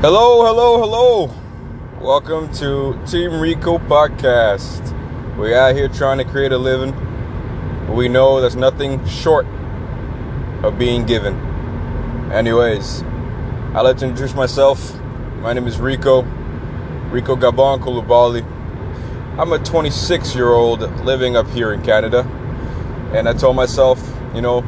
Hello, 0.00 0.46
hello, 0.46 0.78
hello. 0.78 1.30
Welcome 2.00 2.50
to 2.54 2.98
Team 3.04 3.38
Rico 3.38 3.76
Podcast. 3.76 4.96
We 5.36 5.54
out 5.54 5.76
here 5.76 5.88
trying 5.88 6.16
to 6.16 6.24
create 6.24 6.52
a 6.52 6.56
living. 6.56 6.94
We 7.94 8.08
know 8.08 8.40
there's 8.40 8.56
nothing 8.56 9.06
short 9.06 9.46
of 10.62 10.78
being 10.78 11.04
given. 11.04 11.34
Anyways, 12.32 13.02
I'd 13.74 13.82
like 13.82 13.98
to 13.98 14.06
introduce 14.06 14.34
myself. 14.34 14.98
My 15.42 15.52
name 15.52 15.66
is 15.66 15.78
Rico, 15.78 16.22
Rico 17.12 17.36
Gabon 17.36 17.80
Kulubali. 17.80 18.42
I'm 19.38 19.52
a 19.52 19.58
26 19.58 20.34
year 20.34 20.48
old 20.48 20.80
living 21.04 21.36
up 21.36 21.46
here 21.48 21.74
in 21.74 21.82
Canada. 21.82 22.20
And 23.12 23.28
I 23.28 23.34
told 23.34 23.54
myself, 23.54 24.02
you 24.34 24.40
know, 24.40 24.64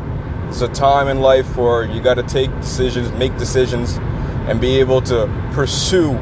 it's 0.50 0.60
a 0.60 0.68
time 0.68 1.08
in 1.08 1.22
life 1.22 1.56
where 1.56 1.84
you 1.84 2.02
got 2.02 2.16
to 2.16 2.22
take 2.22 2.50
decisions, 2.60 3.10
make 3.12 3.34
decisions, 3.38 3.98
and 4.48 4.61
be 4.61 4.79
able 4.80 5.00
to 5.02 5.26
pursue 5.53 6.12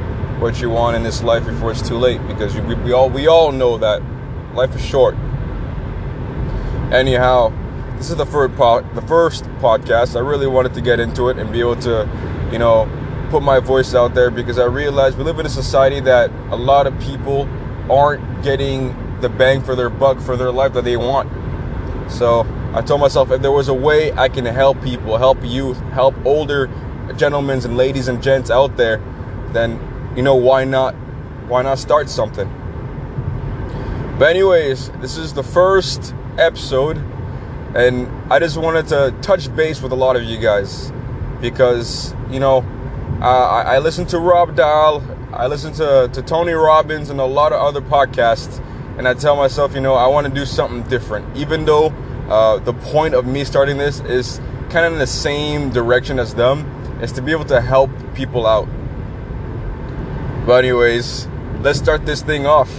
what 0.40 0.60
you 0.60 0.70
want 0.70 0.96
in 0.96 1.02
this 1.02 1.22
life 1.22 1.44
before 1.46 1.70
it's 1.70 1.86
too 1.86 1.96
late. 1.96 2.26
Because 2.26 2.54
we, 2.54 2.74
we 2.74 2.92
all 2.92 3.10
we 3.10 3.26
all 3.26 3.52
know 3.52 3.78
that 3.78 4.02
life 4.54 4.74
is 4.74 4.84
short. 4.84 5.14
Anyhow, 6.92 7.52
this 7.96 8.10
is 8.10 8.16
the 8.16 8.26
first 8.26 8.56
pod, 8.56 8.94
the 8.94 9.02
first 9.02 9.44
podcast. 9.60 10.16
I 10.16 10.20
really 10.20 10.46
wanted 10.46 10.74
to 10.74 10.80
get 10.80 11.00
into 11.00 11.28
it 11.28 11.38
and 11.38 11.52
be 11.52 11.60
able 11.60 11.76
to, 11.76 12.08
you 12.50 12.58
know, 12.58 12.88
put 13.30 13.42
my 13.42 13.60
voice 13.60 13.94
out 13.94 14.14
there 14.14 14.30
because 14.30 14.58
I 14.58 14.64
realize 14.64 15.16
we 15.16 15.24
live 15.24 15.38
in 15.38 15.46
a 15.46 15.50
society 15.50 16.00
that 16.00 16.30
a 16.50 16.56
lot 16.56 16.86
of 16.86 16.98
people 16.98 17.48
aren't 17.90 18.42
getting 18.42 18.96
the 19.20 19.28
bang 19.28 19.62
for 19.62 19.76
their 19.76 19.90
buck 19.90 20.20
for 20.20 20.36
their 20.36 20.50
life 20.50 20.72
that 20.72 20.84
they 20.84 20.96
want. 20.96 21.30
So 22.10 22.46
I 22.74 22.82
told 22.82 23.00
myself 23.00 23.30
if 23.30 23.42
there 23.42 23.52
was 23.52 23.68
a 23.68 23.74
way 23.74 24.12
I 24.12 24.28
can 24.28 24.44
help 24.46 24.82
people, 24.82 25.16
help 25.16 25.38
youth, 25.44 25.78
help 25.92 26.14
older 26.24 26.68
gentlemen 27.16 27.64
and 27.64 27.76
ladies 27.76 28.08
and 28.08 28.22
gents 28.22 28.50
out 28.50 28.76
there, 28.76 29.02
then 29.52 30.12
you 30.16 30.22
know 30.22 30.36
why 30.36 30.64
not? 30.64 30.94
Why 31.48 31.62
not 31.62 31.78
start 31.78 32.08
something? 32.08 32.48
But 34.18 34.30
anyways, 34.30 34.90
this 35.00 35.16
is 35.16 35.32
the 35.32 35.42
first 35.42 36.14
episode, 36.38 36.98
and 37.74 38.06
I 38.32 38.38
just 38.38 38.56
wanted 38.56 38.88
to 38.88 39.14
touch 39.22 39.54
base 39.54 39.80
with 39.82 39.92
a 39.92 39.96
lot 39.96 40.16
of 40.16 40.22
you 40.22 40.38
guys 40.38 40.92
because 41.40 42.14
you 42.30 42.40
know 42.40 42.58
uh, 43.20 43.24
I, 43.24 43.74
I 43.74 43.78
listen 43.78 44.06
to 44.06 44.18
Rob 44.18 44.56
Dial, 44.56 45.02
I 45.32 45.46
listen 45.46 45.72
to, 45.74 46.08
to 46.12 46.22
Tony 46.22 46.52
Robbins, 46.52 47.10
and 47.10 47.20
a 47.20 47.24
lot 47.24 47.52
of 47.52 47.60
other 47.60 47.80
podcasts, 47.80 48.62
and 48.98 49.06
I 49.06 49.14
tell 49.14 49.36
myself, 49.36 49.74
you 49.74 49.80
know, 49.80 49.94
I 49.94 50.06
want 50.06 50.26
to 50.26 50.32
do 50.32 50.46
something 50.46 50.82
different, 50.88 51.36
even 51.36 51.64
though 51.64 51.86
uh, 52.28 52.58
the 52.58 52.72
point 52.72 53.14
of 53.14 53.26
me 53.26 53.44
starting 53.44 53.76
this 53.76 54.00
is 54.00 54.40
kind 54.70 54.86
of 54.86 54.92
in 54.92 54.98
the 54.98 55.06
same 55.06 55.70
direction 55.70 56.18
as 56.18 56.34
them 56.34 56.79
is 57.00 57.12
to 57.12 57.22
be 57.22 57.32
able 57.32 57.46
to 57.46 57.60
help 57.60 57.90
people 58.14 58.46
out. 58.46 58.68
But, 60.46 60.64
anyways, 60.64 61.26
let's 61.60 61.78
start 61.78 62.06
this 62.06 62.22
thing 62.22 62.46
off. 62.46 62.70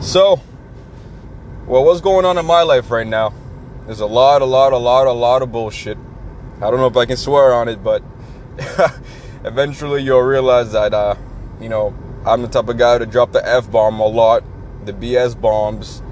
So, 0.00 0.40
well, 1.66 1.84
what's 1.84 2.00
going 2.00 2.24
on 2.24 2.38
in 2.38 2.44
my 2.44 2.62
life 2.62 2.90
right 2.90 3.06
now? 3.06 3.32
There's 3.86 4.00
a 4.00 4.06
lot, 4.06 4.42
a 4.42 4.44
lot, 4.44 4.72
a 4.72 4.76
lot, 4.76 5.06
a 5.06 5.12
lot 5.12 5.42
of 5.42 5.50
bullshit. 5.50 5.98
I 6.56 6.70
don't 6.70 6.76
know 6.76 6.86
if 6.86 6.96
I 6.96 7.06
can 7.06 7.16
swear 7.16 7.52
on 7.52 7.68
it, 7.68 7.82
but 7.82 8.02
eventually 9.44 10.02
you'll 10.02 10.22
realize 10.22 10.72
that, 10.72 10.94
uh, 10.94 11.16
you 11.60 11.68
know, 11.68 11.94
I'm 12.26 12.42
the 12.42 12.48
type 12.48 12.68
of 12.68 12.78
guy 12.78 12.98
to 12.98 13.06
drop 13.06 13.32
the 13.32 13.46
F 13.46 13.70
bomb 13.70 13.98
a 14.00 14.06
lot, 14.06 14.44
the 14.84 14.92
BS 14.92 15.40
bombs. 15.40 16.02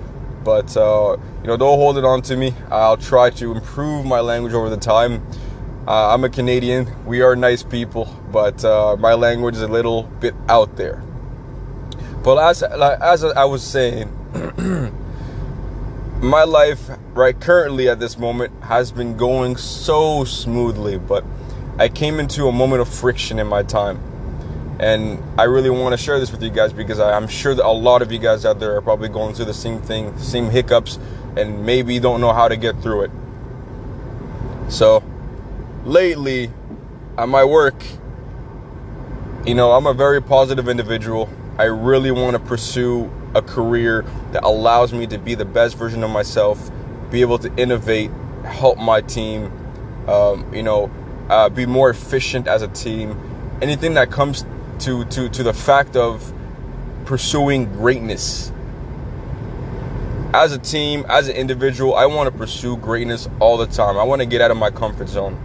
But, 0.42 0.77
uh, 0.77 1.17
you 1.43 1.48
know, 1.48 1.57
don't 1.57 1.79
hold 1.79 1.98
it 1.98 2.05
on 2.05 2.23
to 2.23 2.37
me. 2.37 2.55
I'll 2.71 2.97
try 2.97 3.31
to 3.31 3.53
improve 3.53 4.07
my 4.07 4.21
language 4.21 4.53
over 4.53 4.71
the 4.71 4.77
time. 4.77 5.27
Uh, 5.89 6.15
I'm 6.15 6.23
a 6.23 6.29
Canadian. 6.29 7.05
We 7.05 7.23
are 7.23 7.35
nice 7.35 7.65
people, 7.65 8.05
but 8.31 8.65
uh, 8.65 8.97
my 8.97 9.15
language 9.15 9.57
is 9.57 9.63
a 9.63 9.69
little 9.69 10.05
bit 10.05 10.35
out 10.48 10.77
there. 10.77 11.03
But 12.23 12.39
as, 12.39 12.63
as 12.63 13.25
I 13.25 13.45
was 13.45 13.64
saying, 13.64 14.08
my 16.20 16.45
life 16.45 16.89
right 17.14 17.39
currently 17.39 17.89
at 17.89 17.98
this 17.98 18.17
moment 18.17 18.63
has 18.63 18.92
been 18.92 19.17
going 19.17 19.57
so 19.57 20.23
smoothly, 20.23 20.98
but 20.98 21.24
I 21.77 21.89
came 21.89 22.20
into 22.20 22.47
a 22.47 22.53
moment 22.53 22.83
of 22.83 22.89
friction 22.89 23.41
in 23.41 23.48
my 23.48 23.64
time. 23.64 24.01
And 24.79 25.23
I 25.39 25.45
really 25.45 25.70
want 25.70 25.92
to 25.92 25.97
share 25.97 26.20
this 26.20 26.30
with 26.30 26.42
you 26.42 26.51
guys 26.51 26.73
because 26.73 27.01
I'm 27.01 27.29
sure 27.29 27.55
that 27.55 27.64
a 27.64 27.70
lot 27.70 28.03
of 28.03 28.13
you 28.13 28.19
guys 28.19 28.45
out 28.45 28.61
there 28.61 28.77
are 28.77 28.83
probably 28.83 29.09
going 29.09 29.35
through 29.35 29.45
the 29.45 29.55
same 29.55 29.80
thing, 29.80 30.17
same 30.19 30.51
hiccups, 30.51 30.98
and 31.37 31.65
maybe 31.65 31.98
don't 31.98 32.20
know 32.20 32.33
how 32.33 32.48
to 32.48 32.57
get 32.57 32.81
through 32.83 33.03
it. 33.03 33.11
So, 34.69 35.03
lately, 35.85 36.51
at 37.19 37.29
my 37.29 37.45
work, 37.45 37.75
you 39.47 39.55
know, 39.55 39.73
I'm 39.73 39.87
a 39.87 39.95
very 39.95 40.23
positive 40.23 40.69
individual. 40.69 41.29
I 41.59 41.65
really 41.65 42.11
want 42.11 42.35
to 42.35 42.39
pursue 42.39 43.11
a 43.35 43.42
career 43.42 44.05
that 44.33 44.45
allows 44.45 44.92
me 44.92 45.07
to 45.09 45.19
be 45.19 45.35
the 45.35 45.45
best 45.45 45.77
version 45.77 46.03
of 46.03 46.11
myself, 46.11 46.71
be 47.11 47.21
able 47.21 47.39
to 47.39 47.55
innovate, 47.57 48.11
help 48.45 48.79
my 48.79 49.01
team, 49.01 49.51
um, 50.09 50.53
you 50.55 50.63
know, 50.63 50.91
uh, 51.29 51.48
be 51.48 51.67
more 51.67 51.91
efficient 51.91 52.47
as 52.47 52.63
a 52.63 52.69
team. 52.69 53.19
Anything 53.61 53.95
that 53.95 54.11
comes 54.11 54.45
to, 54.81 55.05
to, 55.07 55.29
to 55.29 55.42
the 55.42 55.53
fact 55.53 55.97
of 55.97 56.33
pursuing 57.05 57.65
greatness. 57.73 58.52
As 60.35 60.55
a 60.55 60.59
team, 60.59 61.05
as 61.11 61.29
an 61.29 61.37
individual, 61.37 61.95
I 61.95 62.07
want 62.07 62.33
to 62.33 62.39
pursue 62.39 62.79
greatness 62.79 63.29
all 63.39 63.59
the 63.59 63.67
time. 63.67 63.98
I 63.98 64.03
want 64.03 64.23
to 64.23 64.27
get 64.27 64.41
out 64.41 64.51
of 64.51 64.57
my 64.57 64.70
comfort 64.70 65.11
zone. 65.11 65.39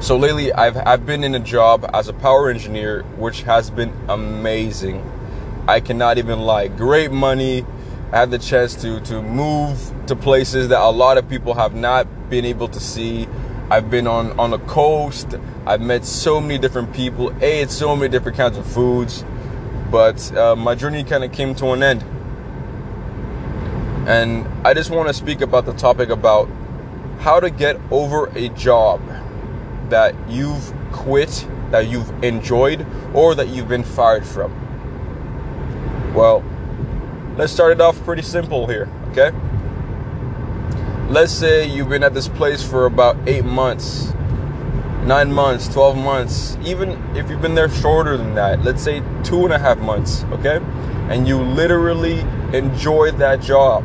So 0.00 0.16
lately, 0.16 0.52
I've 0.52 0.76
I've 0.76 1.04
been 1.04 1.24
in 1.24 1.34
a 1.34 1.40
job 1.40 1.90
as 1.92 2.06
a 2.06 2.12
power 2.12 2.50
engineer, 2.50 3.02
which 3.16 3.42
has 3.42 3.68
been 3.68 3.92
amazing. 4.08 5.02
I 5.66 5.80
cannot 5.80 6.18
even 6.18 6.38
lie. 6.42 6.68
Great 6.68 7.10
money. 7.10 7.66
I 8.12 8.20
had 8.20 8.30
the 8.30 8.38
chance 8.38 8.76
to 8.82 9.00
to 9.00 9.22
move 9.22 9.92
to 10.06 10.14
places 10.14 10.68
that 10.68 10.80
a 10.80 10.90
lot 10.90 11.18
of 11.18 11.28
people 11.28 11.54
have 11.54 11.74
not 11.74 12.30
been 12.30 12.44
able 12.44 12.68
to 12.68 12.78
see. 12.78 13.26
I've 13.72 13.90
been 13.90 14.06
on 14.06 14.38
on 14.38 14.52
the 14.52 14.60
coast. 14.60 15.34
I've 15.66 15.80
met 15.80 16.04
so 16.04 16.40
many 16.40 16.58
different 16.58 16.92
people. 16.92 17.34
Ate 17.42 17.70
so 17.70 17.96
many 17.96 18.08
different 18.08 18.38
kinds 18.38 18.56
of 18.56 18.64
foods, 18.66 19.24
but 19.90 20.32
uh, 20.36 20.54
my 20.54 20.76
journey 20.76 21.02
kind 21.02 21.24
of 21.24 21.32
came 21.32 21.56
to 21.56 21.72
an 21.72 21.82
end. 21.82 22.04
And 24.08 24.48
I 24.66 24.72
just 24.72 24.90
want 24.90 25.08
to 25.08 25.12
speak 25.12 25.42
about 25.42 25.66
the 25.66 25.74
topic 25.74 26.08
about 26.08 26.48
how 27.18 27.40
to 27.40 27.50
get 27.50 27.78
over 27.90 28.28
a 28.28 28.48
job 28.48 29.02
that 29.90 30.14
you've 30.30 30.72
quit, 30.92 31.46
that 31.70 31.88
you've 31.88 32.10
enjoyed, 32.24 32.86
or 33.12 33.34
that 33.34 33.48
you've 33.48 33.68
been 33.68 33.84
fired 33.84 34.26
from? 34.26 34.50
Well, 36.14 36.42
let's 37.36 37.52
start 37.52 37.72
it 37.72 37.82
off 37.82 38.02
pretty 38.04 38.22
simple 38.22 38.66
here, 38.66 38.88
okay? 39.10 39.30
Let's 41.10 41.30
say 41.30 41.66
you've 41.66 41.90
been 41.90 42.02
at 42.02 42.14
this 42.14 42.28
place 42.28 42.62
for 42.62 42.86
about 42.86 43.16
eight 43.28 43.44
months, 43.44 44.14
nine 45.04 45.30
months, 45.30 45.68
12 45.68 45.98
months, 45.98 46.56
even 46.64 46.92
if 47.14 47.28
you've 47.28 47.42
been 47.42 47.54
there 47.54 47.68
shorter 47.68 48.16
than 48.16 48.34
that, 48.36 48.62
let's 48.64 48.82
say 48.82 49.02
two 49.22 49.44
and 49.44 49.52
a 49.52 49.58
half 49.58 49.76
months, 49.76 50.24
okay? 50.32 50.60
And 51.10 51.28
you 51.28 51.42
literally 51.42 52.20
enjoyed 52.54 53.18
that 53.18 53.42
job. 53.42 53.84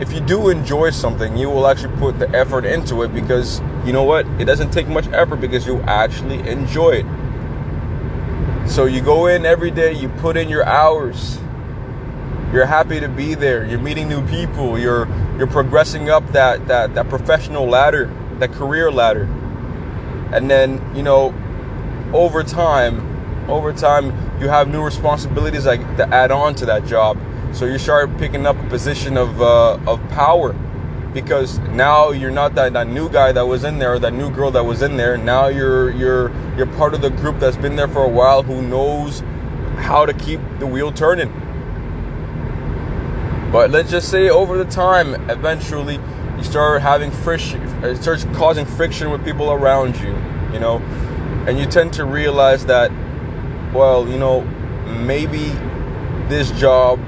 If 0.00 0.14
you 0.14 0.20
do 0.20 0.48
enjoy 0.48 0.90
something, 0.90 1.36
you 1.36 1.50
will 1.50 1.66
actually 1.66 1.94
put 1.98 2.18
the 2.18 2.28
effort 2.30 2.64
into 2.64 3.02
it 3.02 3.12
because 3.12 3.60
you 3.84 3.92
know 3.92 4.02
what? 4.02 4.26
It 4.40 4.46
doesn't 4.46 4.70
take 4.70 4.88
much 4.88 5.06
effort 5.08 5.36
because 5.36 5.66
you 5.66 5.78
actually 5.82 6.38
enjoy 6.48 7.04
it. 7.04 8.68
So 8.68 8.86
you 8.86 9.02
go 9.02 9.26
in 9.26 9.44
every 9.44 9.70
day, 9.70 9.92
you 9.92 10.08
put 10.08 10.38
in 10.38 10.48
your 10.48 10.64
hours. 10.64 11.38
You're 12.50 12.64
happy 12.64 12.98
to 12.98 13.08
be 13.08 13.34
there. 13.34 13.66
You're 13.66 13.78
meeting 13.78 14.08
new 14.08 14.26
people. 14.26 14.78
You're 14.78 15.06
you're 15.36 15.46
progressing 15.46 16.08
up 16.08 16.26
that 16.32 16.66
that 16.68 16.94
that 16.94 17.10
professional 17.10 17.66
ladder, 17.66 18.10
that 18.38 18.52
career 18.52 18.90
ladder. 18.90 19.24
And 20.32 20.50
then, 20.50 20.80
you 20.96 21.02
know, 21.02 21.34
over 22.14 22.42
time, 22.42 23.50
over 23.50 23.72
time 23.72 24.06
you 24.40 24.48
have 24.48 24.66
new 24.68 24.82
responsibilities 24.82 25.66
like 25.66 25.80
to 25.98 26.08
add 26.08 26.30
on 26.30 26.54
to 26.54 26.66
that 26.66 26.86
job. 26.86 27.18
So 27.52 27.66
you 27.66 27.78
start 27.78 28.16
picking 28.18 28.46
up 28.46 28.56
a 28.56 28.68
position 28.68 29.16
of 29.16 29.40
uh, 29.40 29.78
of 29.86 30.00
power. 30.10 30.54
Because 31.12 31.58
now 31.70 32.10
you're 32.10 32.30
not 32.30 32.54
that, 32.54 32.72
that 32.74 32.86
new 32.86 33.08
guy 33.08 33.32
that 33.32 33.44
was 33.44 33.64
in 33.64 33.80
there 33.80 33.94
or 33.94 33.98
that 33.98 34.12
new 34.12 34.30
girl 34.30 34.52
that 34.52 34.64
was 34.64 34.80
in 34.80 34.96
there. 34.96 35.16
Now 35.16 35.48
you're 35.48 35.90
you're 35.90 36.30
you're 36.56 36.66
part 36.66 36.94
of 36.94 37.00
the 37.00 37.10
group 37.10 37.40
that's 37.40 37.56
been 37.56 37.74
there 37.74 37.88
for 37.88 38.04
a 38.04 38.08
while 38.08 38.44
who 38.44 38.62
knows 38.62 39.24
how 39.76 40.06
to 40.06 40.12
keep 40.12 40.40
the 40.60 40.66
wheel 40.68 40.92
turning. 40.92 41.32
But 43.50 43.70
let's 43.70 43.90
just 43.90 44.08
say 44.08 44.28
over 44.28 44.56
the 44.56 44.70
time 44.70 45.14
eventually 45.28 45.98
you 46.36 46.44
start 46.44 46.80
having 46.80 47.10
friction 47.10 47.60
it 47.84 47.96
starts 47.96 48.24
causing 48.32 48.64
friction 48.64 49.10
with 49.10 49.24
people 49.24 49.50
around 49.50 49.98
you 49.98 50.16
you 50.52 50.60
know? 50.60 50.78
And 51.46 51.58
you 51.58 51.66
tend 51.66 51.92
to 51.94 52.04
realize 52.04 52.66
that 52.66 52.92
well 53.74 54.08
you 54.08 54.18
know 54.18 54.42
maybe 55.04 55.48
this 56.28 56.52
job 56.52 57.00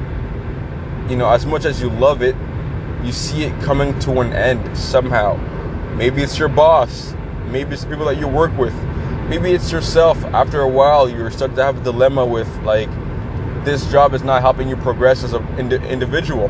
you 1.08 1.16
know 1.16 1.30
as 1.30 1.46
much 1.46 1.64
as 1.64 1.80
you 1.80 1.90
love 1.90 2.22
it 2.22 2.36
you 3.04 3.12
see 3.12 3.42
it 3.42 3.62
coming 3.62 3.98
to 4.00 4.20
an 4.20 4.32
end 4.32 4.76
somehow. 4.76 5.36
Maybe 5.96 6.22
it's 6.22 6.38
your 6.38 6.48
boss. 6.48 7.14
Maybe 7.46 7.74
it's 7.74 7.84
people 7.84 8.04
that 8.06 8.18
you 8.18 8.28
work 8.28 8.56
with. 8.56 8.74
Maybe 9.28 9.52
it's 9.52 9.72
yourself. 9.72 10.22
After 10.26 10.60
a 10.60 10.68
while, 10.68 11.08
you're 11.08 11.30
starting 11.30 11.56
to 11.56 11.64
have 11.64 11.80
a 11.80 11.84
dilemma 11.84 12.24
with 12.24 12.48
like, 12.62 12.88
this 13.64 13.90
job 13.90 14.14
is 14.14 14.22
not 14.22 14.40
helping 14.40 14.68
you 14.68 14.76
progress 14.76 15.24
as 15.24 15.32
an 15.32 15.44
ind- 15.58 15.72
individual. 15.72 16.48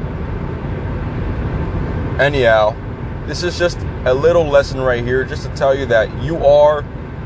Anyhow, 2.20 2.76
this 3.26 3.42
is 3.42 3.58
just 3.58 3.78
a 4.04 4.12
little 4.12 4.44
lesson 4.44 4.80
right 4.80 5.02
here 5.02 5.24
just 5.24 5.44
to 5.44 5.54
tell 5.54 5.74
you 5.74 5.86
that 5.86 6.22
you 6.22 6.44
are 6.44 6.82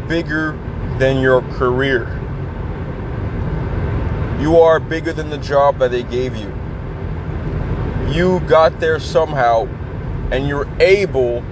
bigger 0.08 0.52
than 0.98 1.20
your 1.20 1.42
career. 1.52 2.12
You 4.40 4.58
are 4.58 4.78
bigger 4.78 5.12
than 5.12 5.30
the 5.30 5.38
job 5.38 5.78
that 5.78 5.90
they 5.90 6.02
gave 6.04 6.36
you. 6.36 6.55
You 8.12 8.40
got 8.40 8.80
there 8.80 8.98
somehow 9.00 9.66
and 10.30 10.48
you're 10.48 10.68
able 10.80 11.42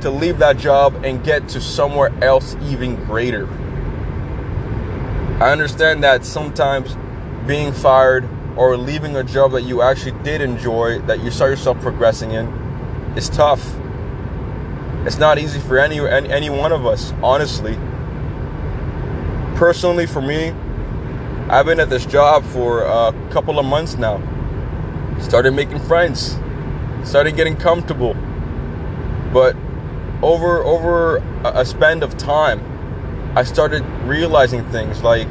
to 0.00 0.10
leave 0.10 0.38
that 0.38 0.58
job 0.58 1.04
and 1.04 1.22
get 1.24 1.48
to 1.50 1.60
somewhere 1.60 2.12
else 2.22 2.56
even 2.62 2.96
greater. 3.04 3.48
I 5.42 5.50
understand 5.52 6.02
that 6.04 6.24
sometimes 6.24 6.96
being 7.46 7.72
fired 7.72 8.28
or 8.56 8.76
leaving 8.76 9.16
a 9.16 9.22
job 9.22 9.52
that 9.52 9.62
you 9.62 9.82
actually 9.82 10.20
did 10.22 10.40
enjoy, 10.40 10.98
that 11.02 11.22
you 11.22 11.30
saw 11.30 11.46
yourself 11.46 11.80
progressing 11.80 12.32
in, 12.32 12.46
is 13.16 13.28
tough. 13.28 13.76
It's 15.06 15.18
not 15.18 15.38
easy 15.38 15.60
for 15.60 15.78
any, 15.78 16.00
any, 16.00 16.28
any 16.28 16.50
one 16.50 16.72
of 16.72 16.86
us, 16.86 17.12
honestly. 17.22 17.78
Personally, 19.54 20.06
for 20.06 20.20
me, 20.20 20.52
I've 21.48 21.66
been 21.66 21.80
at 21.80 21.88
this 21.88 22.04
job 22.04 22.44
for 22.44 22.82
a 22.82 23.12
couple 23.30 23.58
of 23.58 23.64
months 23.64 23.96
now. 23.96 24.20
Started 25.20 25.52
making 25.52 25.80
friends, 25.80 26.38
started 27.04 27.36
getting 27.36 27.56
comfortable. 27.56 28.14
But 29.32 29.56
over 30.22 30.62
over 30.64 31.18
a 31.44 31.64
span 31.64 32.02
of 32.02 32.16
time, 32.16 32.60
I 33.36 33.42
started 33.44 33.84
realizing 34.04 34.64
things 34.70 35.02
like 35.02 35.28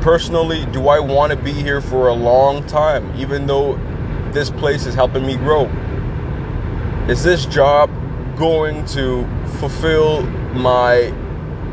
personally, 0.00 0.64
do 0.66 0.88
I 0.88 1.00
want 1.00 1.32
to 1.32 1.36
be 1.36 1.52
here 1.52 1.80
for 1.80 2.08
a 2.08 2.14
long 2.14 2.64
time 2.66 3.12
even 3.16 3.46
though 3.46 3.76
this 4.32 4.50
place 4.50 4.86
is 4.86 4.94
helping 4.94 5.26
me 5.26 5.36
grow? 5.36 5.66
Is 7.08 7.24
this 7.24 7.46
job 7.46 7.90
going 8.36 8.84
to 8.86 9.26
fulfill 9.58 10.22
my 10.52 11.10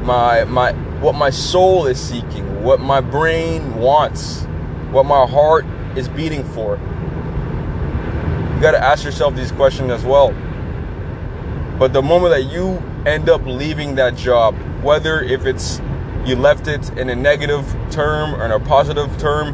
my 0.02 0.44
my 0.46 0.74
what 1.02 1.16
my 1.16 1.30
soul 1.30 1.86
is 1.86 2.00
seeking, 2.00 2.64
what 2.64 2.80
my 2.80 3.02
brain 3.02 3.76
wants, 3.76 4.44
what 4.92 5.06
my 5.06 5.26
heart 5.26 5.66
is 5.98 6.10
beating 6.10 6.44
for. 6.44 6.78
You 8.56 8.62
got 8.62 8.72
to 8.72 8.84
ask 8.84 9.04
yourself 9.04 9.36
these 9.36 9.52
questions 9.52 9.92
as 9.92 10.04
well. 10.04 10.34
But 11.78 11.94
the 11.94 12.02
moment 12.02 12.32
that 12.34 12.52
you 12.52 12.82
end 13.06 13.30
up 13.30 13.46
leaving 13.46 13.96
that 13.96 14.16
job, 14.16 14.56
whether 14.82 15.22
if 15.22 15.46
it's 15.46 15.82
you 16.26 16.36
left 16.36 16.68
it 16.68 16.90
in 16.98 17.10
a 17.10 17.16
negative 17.16 17.66
term 17.92 18.36
or 18.36 18.46
in 18.46 18.52
a 18.52 18.60
positive 18.60 19.18
term, 19.18 19.54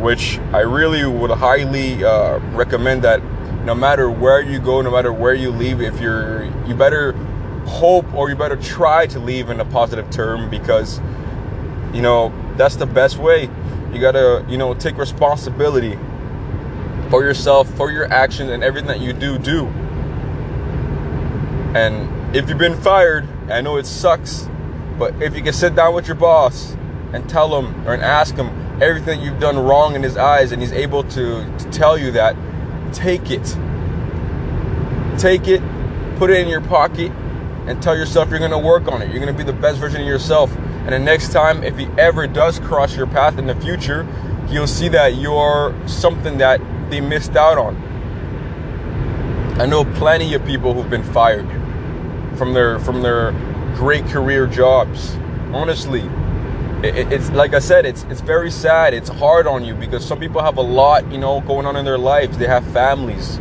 which 0.00 0.38
I 0.52 0.60
really 0.60 1.06
would 1.06 1.30
highly 1.30 2.04
uh, 2.04 2.38
recommend 2.50 3.02
that 3.04 3.22
no 3.64 3.74
matter 3.74 4.10
where 4.10 4.40
you 4.40 4.58
go, 4.58 4.80
no 4.80 4.90
matter 4.90 5.12
where 5.12 5.34
you 5.34 5.50
leave, 5.50 5.80
if 5.80 6.00
you're 6.00 6.44
you 6.66 6.74
better 6.74 7.12
hope 7.66 8.12
or 8.14 8.28
you 8.28 8.36
better 8.36 8.56
try 8.56 9.06
to 9.06 9.18
leave 9.18 9.50
in 9.50 9.60
a 9.60 9.64
positive 9.64 10.10
term 10.10 10.50
because 10.50 11.00
you 11.92 12.02
know 12.02 12.32
that's 12.56 12.76
the 12.76 12.86
best 12.86 13.18
way 13.18 13.48
you 13.92 14.00
gotta 14.00 14.44
you 14.48 14.56
know 14.56 14.74
take 14.74 14.96
responsibility 14.96 15.98
for 17.10 17.22
yourself 17.22 17.68
for 17.76 17.90
your 17.90 18.10
actions 18.12 18.50
and 18.50 18.62
everything 18.62 18.88
that 18.88 19.00
you 19.00 19.12
do 19.12 19.38
do 19.38 19.66
and 21.74 22.36
if 22.36 22.48
you've 22.48 22.58
been 22.58 22.80
fired 22.80 23.26
i 23.50 23.60
know 23.60 23.76
it 23.76 23.86
sucks 23.86 24.48
but 24.98 25.14
if 25.22 25.36
you 25.36 25.42
can 25.42 25.52
sit 25.52 25.74
down 25.74 25.94
with 25.94 26.06
your 26.06 26.16
boss 26.16 26.76
and 27.12 27.28
tell 27.28 27.60
him 27.60 27.86
or 27.86 27.94
and 27.94 28.02
ask 28.02 28.36
him 28.36 28.48
everything 28.82 29.20
you've 29.20 29.40
done 29.40 29.58
wrong 29.58 29.94
in 29.94 30.02
his 30.02 30.16
eyes 30.16 30.52
and 30.52 30.62
he's 30.62 30.72
able 30.72 31.02
to, 31.02 31.44
to 31.58 31.70
tell 31.70 31.98
you 31.98 32.10
that 32.10 32.36
take 32.92 33.30
it 33.30 33.56
take 35.18 35.48
it 35.48 35.60
put 36.16 36.30
it 36.30 36.38
in 36.38 36.48
your 36.48 36.60
pocket 36.60 37.10
and 37.66 37.82
tell 37.82 37.96
yourself 37.96 38.30
you're 38.30 38.38
to 38.50 38.58
work 38.58 38.88
on 38.88 39.00
it. 39.00 39.10
You're 39.10 39.24
to 39.24 39.32
be 39.32 39.44
the 39.44 39.52
best 39.52 39.78
version 39.78 40.00
of 40.00 40.06
yourself. 40.06 40.54
And 40.80 40.92
the 40.92 40.98
next 40.98 41.32
time, 41.32 41.62
if 41.62 41.76
he 41.76 41.86
ever 41.98 42.26
does 42.26 42.58
cross 42.58 42.96
your 42.96 43.06
path 43.06 43.38
in 43.38 43.46
the 43.46 43.54
future, 43.54 44.06
you'll 44.48 44.66
see 44.66 44.88
that 44.88 45.16
you're 45.16 45.74
something 45.86 46.38
that 46.38 46.60
they 46.90 47.00
missed 47.00 47.36
out 47.36 47.58
on. 47.58 47.76
I 49.60 49.66
know 49.66 49.84
plenty 49.84 50.32
of 50.34 50.44
people 50.46 50.72
who've 50.72 50.88
been 50.88 51.02
fired 51.02 51.46
from 52.36 52.54
their 52.54 52.78
from 52.78 53.02
their 53.02 53.32
great 53.74 54.06
career 54.06 54.46
jobs. 54.46 55.14
Honestly, 55.52 56.00
it, 56.82 57.12
it's 57.12 57.30
like 57.30 57.52
I 57.52 57.58
said, 57.58 57.84
it's 57.84 58.04
it's 58.04 58.22
very 58.22 58.50
sad. 58.50 58.94
It's 58.94 59.10
hard 59.10 59.46
on 59.46 59.64
you 59.64 59.74
because 59.74 60.04
some 60.04 60.18
people 60.18 60.42
have 60.42 60.56
a 60.56 60.62
lot, 60.62 61.10
you 61.12 61.18
know, 61.18 61.42
going 61.42 61.66
on 61.66 61.76
in 61.76 61.84
their 61.84 61.98
lives. 61.98 62.38
They 62.38 62.46
have 62.46 62.66
families, 62.72 63.38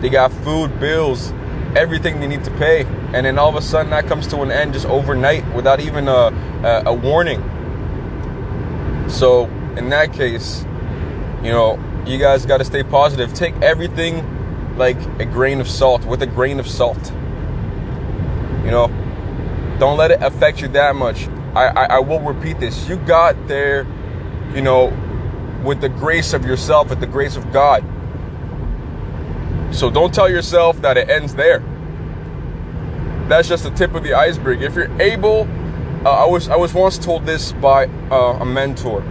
they 0.00 0.08
got 0.08 0.32
food, 0.32 0.80
bills, 0.80 1.32
everything 1.76 2.20
they 2.20 2.26
need 2.26 2.42
to 2.44 2.50
pay, 2.52 2.84
and 3.12 3.26
then 3.26 3.38
all 3.38 3.48
of 3.48 3.56
a 3.56 3.62
sudden 3.62 3.90
that 3.90 4.06
comes 4.06 4.26
to 4.28 4.40
an 4.40 4.50
end 4.50 4.72
just 4.72 4.86
overnight 4.86 5.44
without 5.54 5.78
even 5.80 6.08
a, 6.08 6.32
a, 6.64 6.82
a 6.86 6.92
warning. 6.94 7.40
So 9.08 9.44
in 9.76 9.90
that 9.90 10.12
case, 10.12 10.64
you 11.42 11.52
know, 11.52 11.78
you 12.06 12.18
guys 12.18 12.46
got 12.46 12.58
to 12.58 12.64
stay 12.64 12.82
positive. 12.82 13.34
Take 13.34 13.54
everything 13.56 14.76
like 14.76 14.96
a 15.20 15.24
grain 15.24 15.60
of 15.60 15.68
salt, 15.68 16.04
with 16.04 16.22
a 16.22 16.26
grain 16.26 16.58
of 16.58 16.66
salt. 16.66 17.12
You 18.64 18.70
know, 18.70 18.88
don't 19.78 19.96
let 19.96 20.10
it 20.10 20.22
affect 20.22 20.60
you 20.60 20.68
that 20.68 20.96
much. 20.96 21.28
I, 21.54 21.66
I, 21.68 21.84
I 21.84 21.98
will 22.00 22.20
repeat 22.20 22.58
this. 22.58 22.88
You 22.88 22.96
got 22.96 23.48
there, 23.48 23.86
you 24.54 24.60
know, 24.60 24.92
with 25.64 25.80
the 25.80 25.88
grace 25.88 26.32
of 26.32 26.44
yourself, 26.44 26.90
with 26.90 27.00
the 27.00 27.06
grace 27.06 27.36
of 27.36 27.52
God. 27.52 27.84
So 29.76 29.90
don't 29.90 30.12
tell 30.12 30.30
yourself 30.30 30.80
that 30.80 30.96
it 30.96 31.10
ends 31.10 31.34
there. 31.34 31.58
That's 33.28 33.46
just 33.46 33.62
the 33.62 33.70
tip 33.70 33.94
of 33.94 34.04
the 34.04 34.14
iceberg. 34.14 34.62
If 34.62 34.74
you're 34.74 34.90
able, 35.02 35.46
uh, 36.02 36.24
I 36.24 36.26
was 36.26 36.48
I 36.48 36.56
was 36.56 36.72
once 36.72 36.96
told 36.96 37.26
this 37.26 37.52
by 37.52 37.84
uh, 38.10 38.38
a 38.40 38.46
mentor. 38.46 39.04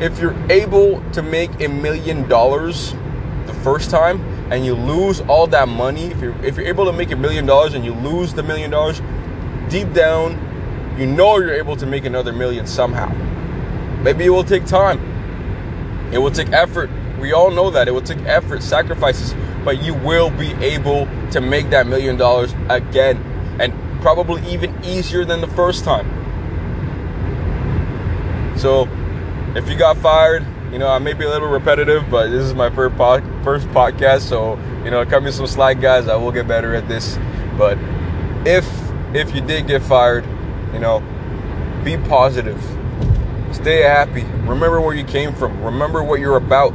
If 0.00 0.18
you're 0.18 0.36
able 0.50 1.00
to 1.12 1.22
make 1.22 1.62
a 1.62 1.68
million 1.68 2.28
dollars 2.28 2.94
the 3.46 3.54
first 3.62 3.90
time 3.90 4.20
and 4.50 4.66
you 4.66 4.74
lose 4.74 5.20
all 5.20 5.46
that 5.46 5.68
money, 5.68 6.06
if 6.06 6.20
you're 6.20 6.44
if 6.44 6.56
you're 6.56 6.66
able 6.66 6.86
to 6.86 6.92
make 6.92 7.12
a 7.12 7.16
million 7.16 7.46
dollars 7.46 7.74
and 7.74 7.84
you 7.84 7.94
lose 7.94 8.34
the 8.34 8.42
million 8.42 8.72
dollars, 8.72 9.00
deep 9.68 9.92
down, 9.92 10.32
you 10.98 11.06
know 11.06 11.38
you're 11.38 11.54
able 11.54 11.76
to 11.76 11.86
make 11.86 12.04
another 12.04 12.32
million 12.32 12.66
somehow. 12.66 13.08
Maybe 14.02 14.24
it 14.24 14.30
will 14.30 14.42
take 14.42 14.66
time. 14.66 14.98
It 16.12 16.18
will 16.18 16.32
take 16.32 16.50
effort. 16.50 16.90
We 17.18 17.32
all 17.32 17.50
know 17.50 17.70
that. 17.70 17.88
It 17.88 17.92
will 17.92 18.02
take 18.02 18.18
effort, 18.20 18.62
sacrifices, 18.62 19.34
but 19.64 19.82
you 19.82 19.94
will 19.94 20.30
be 20.30 20.52
able 20.54 21.06
to 21.32 21.40
make 21.40 21.70
that 21.70 21.86
million 21.86 22.16
dollars 22.16 22.54
again 22.68 23.16
and 23.60 23.72
probably 24.00 24.46
even 24.48 24.74
easier 24.84 25.24
than 25.24 25.40
the 25.40 25.48
first 25.48 25.84
time. 25.84 26.06
So, 28.56 28.88
if 29.54 29.68
you 29.68 29.76
got 29.76 29.96
fired, 29.98 30.44
you 30.72 30.78
know, 30.78 30.88
I 30.88 30.98
may 30.98 31.12
be 31.12 31.24
a 31.24 31.28
little 31.28 31.48
repetitive, 31.48 32.10
but 32.10 32.28
this 32.28 32.44
is 32.44 32.54
my 32.54 32.70
first 32.70 32.96
pod, 32.96 33.24
first 33.42 33.66
podcast, 33.68 34.20
so 34.20 34.58
you 34.84 34.90
know, 34.90 35.04
cut 35.04 35.22
me 35.22 35.30
some 35.30 35.46
slack, 35.46 35.80
guys. 35.80 36.08
I 36.08 36.16
will 36.16 36.32
get 36.32 36.46
better 36.48 36.74
at 36.74 36.88
this. 36.88 37.18
But 37.56 37.78
if 38.46 38.66
if 39.14 39.34
you 39.34 39.40
did 39.40 39.66
get 39.66 39.82
fired, 39.82 40.24
you 40.72 40.78
know, 40.78 41.00
be 41.84 41.96
positive. 42.08 42.60
Stay 43.52 43.82
happy. 43.82 44.22
Remember 44.46 44.80
where 44.80 44.94
you 44.94 45.04
came 45.04 45.34
from. 45.34 45.62
Remember 45.62 46.02
what 46.02 46.20
you're 46.20 46.36
about. 46.36 46.72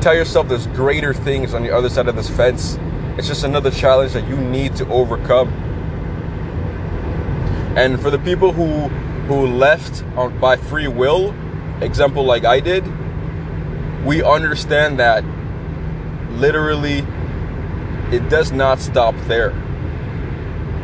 Tell 0.00 0.14
yourself 0.14 0.48
there's 0.48 0.66
greater 0.68 1.12
things 1.12 1.52
on 1.52 1.62
the 1.62 1.70
other 1.70 1.90
side 1.90 2.08
of 2.08 2.16
this 2.16 2.30
fence. 2.30 2.78
It's 3.18 3.28
just 3.28 3.44
another 3.44 3.70
challenge 3.70 4.14
that 4.14 4.26
you 4.26 4.36
need 4.36 4.74
to 4.76 4.88
overcome. 4.88 5.48
And 7.76 8.00
for 8.00 8.10
the 8.10 8.18
people 8.18 8.52
who 8.52 8.88
who 9.28 9.46
left 9.46 10.02
on, 10.16 10.38
by 10.40 10.56
free 10.56 10.88
will, 10.88 11.34
example 11.82 12.24
like 12.24 12.46
I 12.46 12.60
did, 12.60 12.84
we 14.04 14.22
understand 14.22 14.98
that 15.00 15.22
literally 16.32 17.04
it 18.10 18.28
does 18.30 18.52
not 18.52 18.80
stop 18.80 19.14
there. 19.26 19.52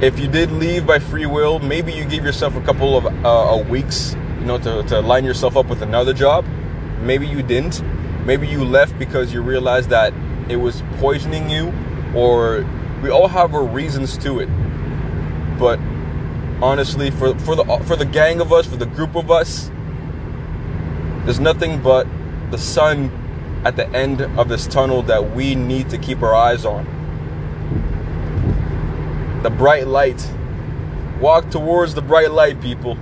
If 0.02 0.18
you 0.18 0.28
did 0.28 0.52
leave 0.52 0.86
by 0.86 0.98
free 0.98 1.24
will, 1.24 1.58
maybe 1.58 1.92
you 1.92 2.04
gave 2.04 2.22
yourself 2.22 2.54
a 2.54 2.60
couple 2.60 2.98
of 2.98 3.06
uh, 3.24 3.64
weeks, 3.68 4.14
you 4.40 4.44
know, 4.44 4.58
to, 4.58 4.82
to 4.84 5.00
line 5.00 5.24
yourself 5.24 5.56
up 5.56 5.66
with 5.66 5.80
another 5.80 6.12
job. 6.12 6.44
Maybe 7.00 7.26
you 7.26 7.42
didn't. 7.42 7.82
Maybe 8.26 8.48
you 8.48 8.64
left 8.64 8.98
because 8.98 9.32
you 9.32 9.42
realized 9.42 9.90
that 9.90 10.12
it 10.50 10.56
was 10.56 10.82
poisoning 10.98 11.50
you, 11.50 11.72
or 12.14 12.66
we 13.02 13.10
all 13.10 13.28
have 13.28 13.54
our 13.54 13.64
reasons 13.64 14.18
to 14.18 14.40
it. 14.40 14.48
But 15.58 15.80
honestly, 16.62 17.10
for 17.10 17.38
for 17.40 17.56
the 17.56 17.64
for 17.86 17.96
the 17.96 18.04
gang 18.06 18.40
of 18.40 18.52
us, 18.52 18.66
for 18.66 18.76
the 18.76 18.86
group 18.86 19.16
of 19.16 19.30
us, 19.30 19.70
there's 21.24 21.40
nothing 21.40 21.82
but 21.82 22.06
the 22.50 22.58
sun 22.58 23.10
at 23.64 23.76
the 23.76 23.88
end 23.90 24.22
of 24.22 24.48
this 24.48 24.66
tunnel 24.66 25.02
that 25.02 25.32
we 25.34 25.54
need 25.54 25.90
to 25.90 25.98
keep 25.98 26.22
our 26.22 26.34
eyes 26.34 26.64
on. 26.66 26.86
the 29.42 29.50
bright 29.50 29.86
light. 29.86 30.28
Walk 31.20 31.50
towards 31.50 31.94
the 31.94 32.02
bright 32.02 32.32
light, 32.32 32.60
people. 32.60 32.98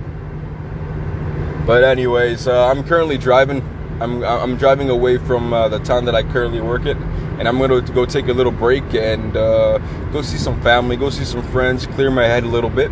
But 1.65 1.83
anyways, 1.83 2.47
uh, 2.47 2.67
I'm 2.67 2.83
currently 2.83 3.17
driving. 3.17 3.63
I'm 4.01 4.23
I'm 4.23 4.57
driving 4.57 4.89
away 4.89 5.17
from 5.17 5.53
uh, 5.53 5.69
the 5.69 5.79
town 5.79 6.05
that 6.05 6.15
I 6.15 6.23
currently 6.23 6.59
work 6.59 6.85
at, 6.85 6.97
and 6.97 7.47
I'm 7.47 7.57
gonna 7.57 7.81
go 7.81 8.05
take 8.05 8.27
a 8.27 8.33
little 8.33 8.51
break 8.51 8.83
and 8.93 9.35
uh, 9.37 9.77
go 10.11 10.21
see 10.21 10.37
some 10.37 10.61
family, 10.61 10.97
go 10.97 11.09
see 11.09 11.23
some 11.23 11.43
friends, 11.51 11.87
clear 11.87 12.11
my 12.11 12.25
head 12.25 12.43
a 12.43 12.47
little 12.47 12.69
bit. 12.69 12.91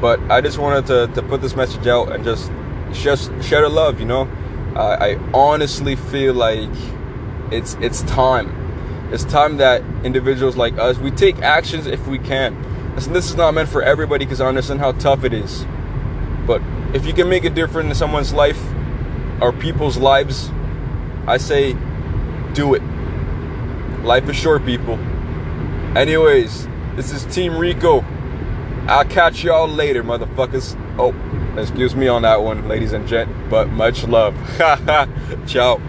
But 0.00 0.20
I 0.30 0.40
just 0.40 0.58
wanted 0.58 0.86
to, 0.86 1.14
to 1.14 1.22
put 1.28 1.40
this 1.42 1.54
message 1.54 1.86
out 1.86 2.12
and 2.12 2.24
just 2.24 2.50
just 2.92 3.30
share 3.42 3.68
love. 3.68 4.00
You 4.00 4.06
know, 4.06 4.28
I 4.74 5.18
honestly 5.34 5.96
feel 5.96 6.34
like 6.34 6.70
it's 7.50 7.74
it's 7.80 8.02
time. 8.02 8.62
It's 9.12 9.24
time 9.24 9.58
that 9.58 9.82
individuals 10.04 10.56
like 10.56 10.78
us 10.78 10.98
we 10.98 11.10
take 11.10 11.38
actions 11.42 11.86
if 11.86 12.06
we 12.06 12.18
can. 12.18 12.94
Listen, 12.94 13.12
this 13.12 13.28
is 13.28 13.36
not 13.36 13.52
meant 13.52 13.68
for 13.68 13.82
everybody 13.82 14.24
because 14.24 14.40
I 14.40 14.46
understand 14.46 14.80
how 14.80 14.92
tough 14.92 15.24
it 15.24 15.34
is. 15.34 15.66
But 16.46 16.62
if 16.94 17.06
you 17.06 17.12
can 17.12 17.28
make 17.28 17.44
a 17.44 17.50
difference 17.50 17.88
in 17.88 17.94
someone's 17.94 18.32
life 18.32 18.62
or 19.40 19.52
people's 19.52 19.96
lives, 19.96 20.50
I 21.26 21.36
say 21.38 21.74
do 22.52 22.74
it. 22.74 22.82
Life 24.04 24.28
is 24.28 24.36
short, 24.36 24.64
people. 24.64 24.98
Anyways, 25.96 26.68
this 26.96 27.10
is 27.12 27.24
Team 27.34 27.56
Rico. 27.56 28.04
I'll 28.86 29.04
catch 29.04 29.42
y'all 29.42 29.68
later, 29.68 30.04
motherfuckers. 30.04 30.78
Oh, 30.98 31.14
excuse 31.58 31.96
me 31.96 32.08
on 32.08 32.22
that 32.22 32.42
one, 32.42 32.68
ladies 32.68 32.92
and 32.92 33.06
gent, 33.08 33.30
but 33.48 33.68
much 33.70 34.04
love. 34.06 34.34
Ciao. 35.46 35.80